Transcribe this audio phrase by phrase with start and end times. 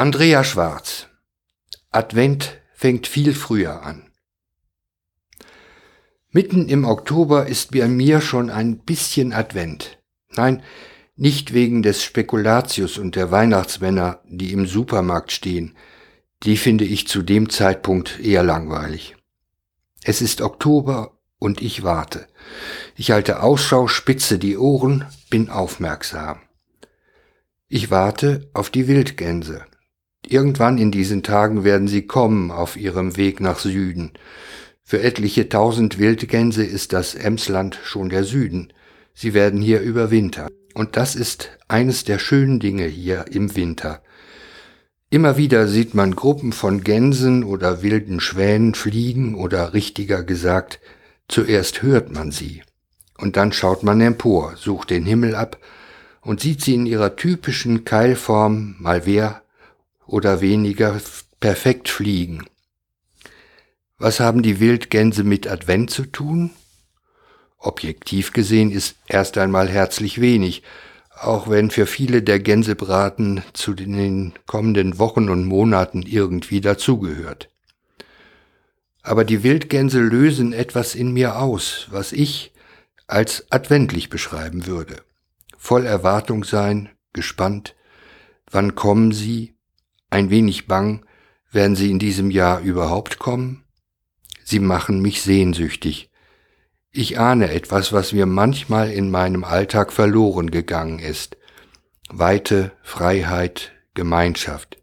[0.00, 1.08] Andrea Schwarz
[1.90, 4.10] Advent fängt viel früher an.
[6.30, 9.98] Mitten im Oktober ist bei mir schon ein bisschen Advent.
[10.30, 10.62] Nein,
[11.16, 15.76] nicht wegen des Spekulatius und der Weihnachtsmänner, die im Supermarkt stehen.
[16.44, 19.16] Die finde ich zu dem Zeitpunkt eher langweilig.
[20.02, 22.26] Es ist Oktober und ich warte.
[22.96, 26.40] Ich halte Ausschau, spitze die Ohren, bin aufmerksam.
[27.68, 29.66] Ich warte auf die Wildgänse.
[30.30, 34.12] Irgendwann in diesen Tagen werden sie kommen auf ihrem Weg nach Süden.
[34.84, 38.72] Für etliche tausend Wildgänse ist das Emsland schon der Süden.
[39.12, 40.48] Sie werden hier überwintern.
[40.72, 44.02] Und das ist eines der schönen Dinge hier im Winter.
[45.10, 50.78] Immer wieder sieht man Gruppen von Gänsen oder wilden Schwänen fliegen oder richtiger gesagt,
[51.26, 52.62] zuerst hört man sie.
[53.18, 55.58] Und dann schaut man empor, sucht den Himmel ab
[56.20, 59.39] und sieht sie in ihrer typischen Keilform mal wer
[60.10, 61.00] oder weniger
[61.38, 62.44] perfekt fliegen.
[63.98, 66.50] Was haben die Wildgänse mit Advent zu tun?
[67.58, 70.62] Objektiv gesehen ist erst einmal herzlich wenig,
[71.20, 77.50] auch wenn für viele der Gänsebraten zu den kommenden Wochen und Monaten irgendwie dazugehört.
[79.02, 82.52] Aber die Wildgänse lösen etwas in mir aus, was ich
[83.06, 85.02] als adventlich beschreiben würde.
[85.58, 87.74] Voll Erwartung sein, gespannt,
[88.50, 89.54] wann kommen sie,
[90.10, 91.04] ein wenig bang,
[91.50, 93.64] werden sie in diesem Jahr überhaupt kommen?
[94.44, 96.10] Sie machen mich sehnsüchtig.
[96.92, 101.36] Ich ahne etwas, was mir manchmal in meinem Alltag verloren gegangen ist.
[102.08, 104.78] Weite, Freiheit, Gemeinschaft.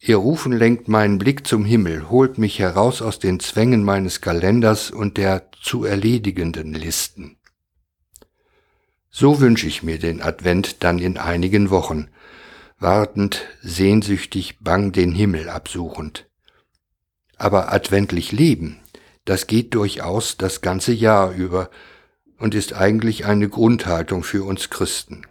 [0.00, 4.90] Ihr Rufen lenkt meinen Blick zum Himmel, holt mich heraus aus den Zwängen meines Kalenders
[4.90, 7.36] und der zu erledigenden Listen.
[9.10, 12.08] So wünsche ich mir den Advent dann in einigen Wochen,
[12.82, 16.28] wartend, sehnsüchtig, bang den Himmel absuchend.
[17.36, 18.80] Aber adventlich leben,
[19.24, 21.70] das geht durchaus das ganze Jahr über
[22.38, 25.26] und ist eigentlich eine Grundhaltung für uns Christen.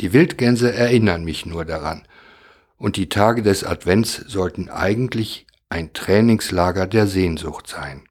[0.00, 2.06] Die Wildgänse erinnern mich nur daran,
[2.78, 8.08] und die Tage des Advents sollten eigentlich ein Trainingslager der Sehnsucht sein.